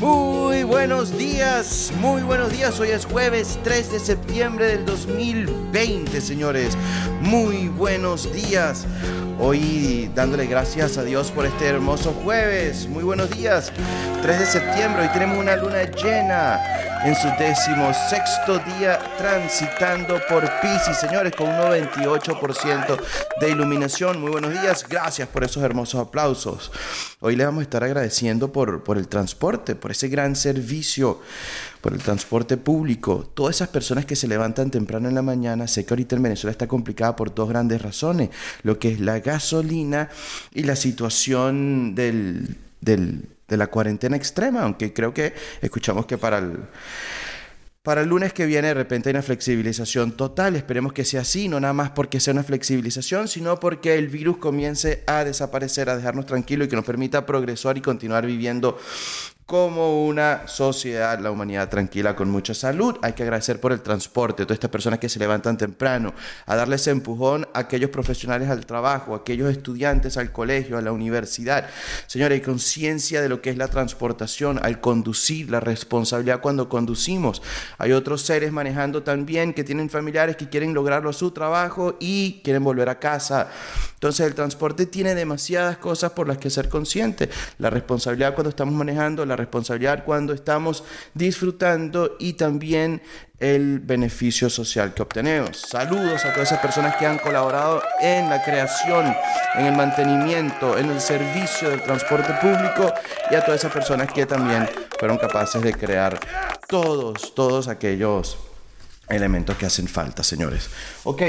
[0.00, 2.78] Muy buenos días, muy buenos días.
[2.78, 6.78] Hoy es jueves 3 de septiembre del 2020, señores.
[7.20, 8.86] Muy buenos días.
[9.40, 12.88] Hoy dándole gracias a Dios por este hermoso jueves.
[12.88, 13.72] Muy buenos días.
[14.22, 15.02] 3 de septiembre.
[15.02, 16.60] Hoy tenemos una luna llena
[17.04, 22.98] en su décimo sexto día transitando por Pisces, señores, con un 98%
[23.40, 24.20] de iluminación.
[24.20, 24.84] Muy buenos días.
[24.88, 26.72] Gracias por esos hermosos aplausos.
[27.20, 31.20] Hoy le vamos a estar agradeciendo por, por el transporte, por ese gran servicio,
[31.80, 33.30] por el transporte público.
[33.32, 36.50] Todas esas personas que se levantan temprano en la mañana, sé que ahorita en Venezuela
[36.50, 38.30] está complicada por dos grandes razones,
[38.62, 40.08] lo que es la gasolina
[40.52, 46.38] y la situación del, del de la cuarentena extrema, aunque creo que escuchamos que para
[46.38, 46.58] el,
[47.82, 51.48] para el lunes que viene de repente hay una flexibilización total, esperemos que sea así,
[51.48, 55.96] no nada más porque sea una flexibilización, sino porque el virus comience a desaparecer, a
[55.96, 58.78] dejarnos tranquilos y que nos permita progresar y continuar viviendo
[59.48, 62.98] como una sociedad, la humanidad tranquila con mucha salud.
[63.00, 66.12] Hay que agradecer por el transporte, todas estas personas que se levantan temprano,
[66.44, 70.92] a darles empujón a aquellos profesionales al trabajo, a aquellos estudiantes al colegio, a la
[70.92, 71.66] universidad.
[72.06, 77.40] Señores, hay conciencia de lo que es la transportación, al conducir, la responsabilidad cuando conducimos.
[77.78, 82.64] Hay otros seres manejando también que tienen familiares que quieren lograrlo su trabajo y quieren
[82.64, 83.48] volver a casa.
[83.94, 87.30] Entonces el transporte tiene demasiadas cosas por las que ser consciente.
[87.58, 93.00] La responsabilidad cuando estamos manejando, la responsabilidad cuando estamos disfrutando y también
[93.38, 95.58] el beneficio social que obtenemos.
[95.68, 99.14] Saludos a todas esas personas que han colaborado en la creación,
[99.54, 102.92] en el mantenimiento, en el servicio del transporte público
[103.30, 106.18] y a todas esas personas que también fueron capaces de crear
[106.68, 108.47] todos, todos aquellos
[109.08, 110.68] elementos que hacen falta, señores.
[111.04, 111.22] Ok,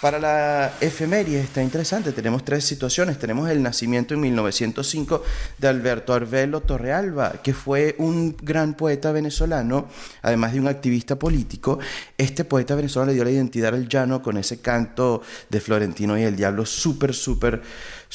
[0.00, 2.12] para la efeméride está interesante.
[2.12, 3.18] Tenemos tres situaciones.
[3.18, 5.22] Tenemos el nacimiento en 1905
[5.58, 9.88] de Alberto Arbelo Torrealba, que fue un gran poeta venezolano,
[10.22, 11.78] además de un activista político.
[12.16, 16.22] Este poeta venezolano le dio la identidad al llano con ese canto de Florentino y
[16.22, 17.62] el Diablo súper, súper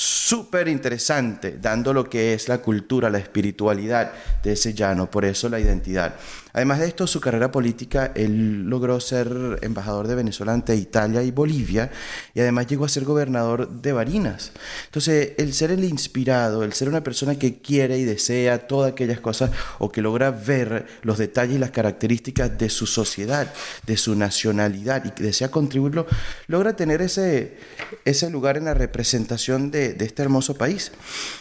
[0.00, 4.12] súper interesante, dando lo que es la cultura, la espiritualidad
[4.44, 6.14] de ese llano, por eso la identidad.
[6.52, 11.30] Además de esto, su carrera política, él logró ser embajador de Venezuela ante Italia y
[11.30, 11.90] Bolivia
[12.32, 14.52] y además llegó a ser gobernador de Barinas.
[14.86, 19.20] Entonces, el ser el inspirado, el ser una persona que quiere y desea todas aquellas
[19.20, 23.52] cosas o que logra ver los detalles y las características de su sociedad,
[23.86, 26.06] de su nacionalidad y que desea contribuirlo,
[26.46, 27.56] logra tener ese,
[28.04, 30.92] ese lugar en la representación de de, este hermoso país.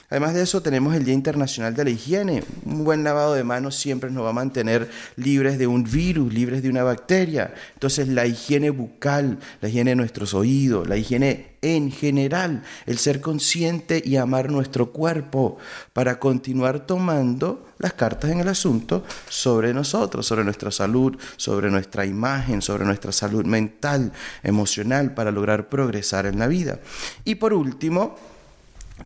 [0.10, 2.44] Además de eso, tenemos el Día Internacional de la Higiene.
[2.66, 6.64] Un buen lavado de manos siempre nos va a mantener libres de un virus, libres
[6.64, 7.54] de una bacteria.
[7.74, 13.20] Entonces, la higiene bucal, la higiene de nuestros oídos, la higiene en general, el ser
[13.20, 15.58] consciente y amar nuestro cuerpo
[15.94, 22.06] para continuar tomando las cartas en el asunto sobre nosotros, sobre nuestra salud, sobre nuestra
[22.06, 24.12] imagen, sobre nuestra salud mental,
[24.44, 26.80] emocional, para lograr progresar en la vida.
[27.24, 28.16] Y por último,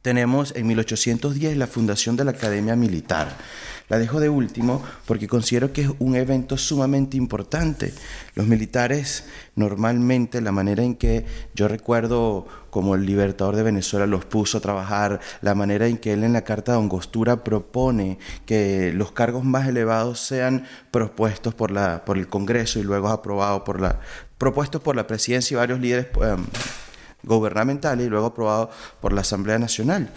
[0.01, 3.37] tenemos en 1810 la fundación de la Academia Militar.
[3.91, 7.93] La dejo de último porque considero que es un evento sumamente importante.
[8.35, 9.25] Los militares
[9.55, 14.61] normalmente, la manera en que yo recuerdo como el libertador de Venezuela los puso a
[14.61, 19.43] trabajar, la manera en que él en la Carta de Angostura propone que los cargos
[19.43, 23.99] más elevados sean propuestos por, la, por el Congreso y luego aprobados por la,
[24.37, 26.07] propuestos por la presidencia y varios líderes.
[26.15, 26.45] Em,
[27.23, 30.11] gubernamentales y luego aprobado por la Asamblea Nacional.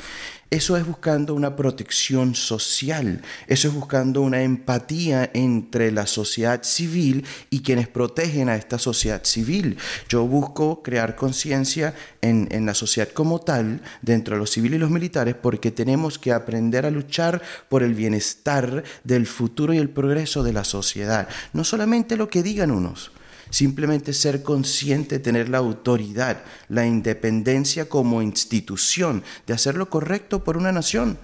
[0.55, 7.27] Eso es buscando una protección social, eso es buscando una empatía entre la sociedad civil
[7.51, 9.79] y quienes protegen a esta sociedad civil.
[10.09, 14.81] Yo busco crear conciencia en, en, la sociedad como tal, dentro de los civiles y
[14.81, 19.91] los militares, porque tenemos que aprender a luchar por el bienestar del futuro y el
[19.91, 23.11] progreso de la sociedad, no solamente lo que digan unos
[23.55, 30.57] simplemente ser consciente, tener la autoridad, la independencia como institución, de hacer lo correcto por
[30.57, 31.17] una nación.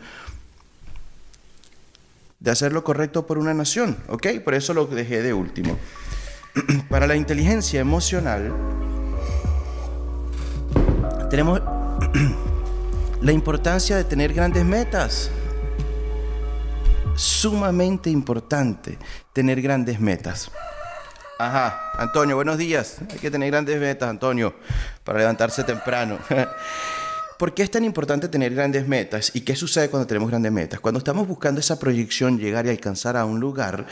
[2.39, 4.29] De hacer lo correcto por una nación, ¿ok?
[4.45, 5.77] Por eso lo dejé de último.
[6.89, 8.55] Para la inteligencia emocional,
[11.31, 11.61] tenemos
[13.23, 15.33] la importancia de tener grandes metas.
[17.17, 18.99] Sumamente importante
[19.33, 20.53] tener grandes metas.
[21.41, 22.99] Ajá, Antonio, buenos días.
[23.11, 24.53] Hay que tener grandes metas, Antonio,
[25.03, 26.19] para levantarse temprano.
[27.39, 29.31] ¿Por qué es tan importante tener grandes metas?
[29.33, 30.81] ¿Y qué sucede cuando tenemos grandes metas?
[30.81, 33.87] Cuando estamos buscando esa proyección, llegar y alcanzar a un lugar,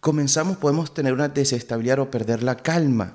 [0.00, 3.14] comenzamos, podemos tener una desestabilidad o perder la calma.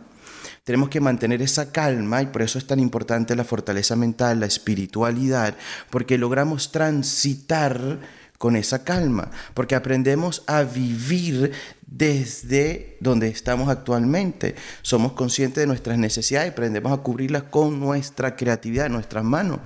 [0.63, 4.47] Tenemos que mantener esa calma y por eso es tan importante la fortaleza mental, la
[4.47, 5.53] espiritualidad,
[5.91, 7.99] porque logramos transitar
[8.39, 11.51] con esa calma, porque aprendemos a vivir
[11.85, 14.55] desde donde estamos actualmente.
[14.81, 19.59] Somos conscientes de nuestras necesidades y aprendemos a cubrirlas con nuestra creatividad, nuestras manos.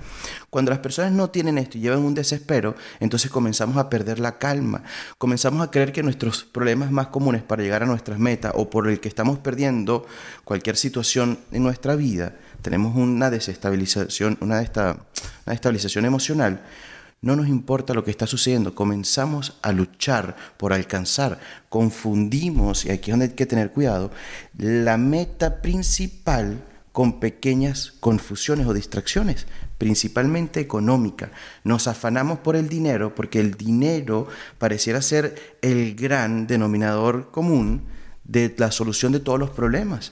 [0.50, 4.40] Cuando las personas no tienen esto y llevan un desespero, entonces comenzamos a perder la
[4.40, 4.82] calma.
[5.20, 8.90] Comenzamos a creer que nuestros problemas más comunes para llegar a nuestras metas o por
[8.90, 10.08] el que estamos perdiendo
[10.46, 12.34] cualquier situación en nuestra vida,
[12.64, 14.66] tenemos una desestabilización, una,
[16.06, 16.62] emocional
[17.24, 21.40] no nos importa lo que está sucediendo, comenzamos a luchar por alcanzar,
[21.70, 24.12] confundimos, y aquí es donde hay que tener cuidado,
[24.58, 26.62] la meta principal
[26.92, 29.48] con pequeñas confusiones o distracciones,
[29.78, 31.32] principalmente económica.
[31.64, 34.28] Nos afanamos por el dinero porque el dinero
[34.58, 37.84] pareciera ser el gran denominador común
[38.26, 40.12] de la solución de todos los problemas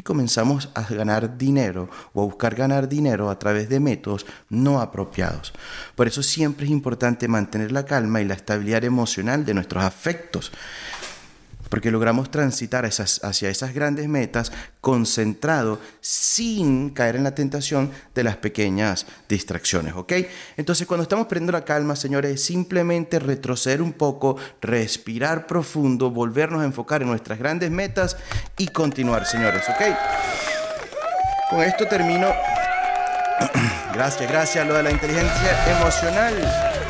[0.00, 4.80] y comenzamos a ganar dinero o a buscar ganar dinero a través de métodos no
[4.80, 5.52] apropiados.
[5.94, 10.52] Por eso siempre es importante mantener la calma y la estabilidad emocional de nuestros afectos
[11.70, 14.52] porque logramos transitar hacia esas grandes metas
[14.82, 20.12] concentrado sin caer en la tentación de las pequeñas distracciones, ¿ok?
[20.56, 26.64] Entonces cuando estamos perdiendo la calma, señores, simplemente retroceder un poco, respirar profundo, volvernos a
[26.64, 28.16] enfocar en nuestras grandes metas
[28.58, 29.96] y continuar, señores, ¿ok?
[31.50, 32.28] Con esto termino.
[33.94, 36.89] gracias, gracias, lo de la inteligencia emocional.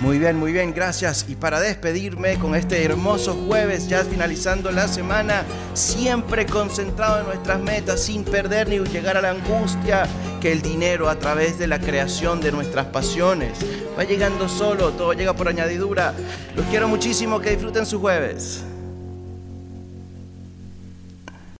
[0.00, 1.26] Muy bien, muy bien, gracias.
[1.28, 5.44] Y para despedirme con este hermoso jueves, ya finalizando la semana,
[5.74, 10.08] siempre concentrado en nuestras metas, sin perder ni llegar a la angustia,
[10.40, 13.58] que el dinero a través de la creación de nuestras pasiones
[13.96, 16.14] va llegando solo, todo llega por añadidura.
[16.56, 18.64] Los quiero muchísimo, que disfruten su jueves.